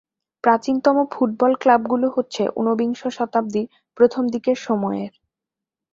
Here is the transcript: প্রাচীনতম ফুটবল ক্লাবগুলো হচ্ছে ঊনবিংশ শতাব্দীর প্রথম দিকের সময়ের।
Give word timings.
প্রাচীনতম 0.43 0.97
ফুটবল 1.11 1.51
ক্লাবগুলো 1.61 2.07
হচ্ছে 2.15 2.43
ঊনবিংশ 2.55 3.01
শতাব্দীর 3.17 3.67
প্রথম 3.97 4.23
দিকের 4.27 4.57
সময়ের। 4.59 5.11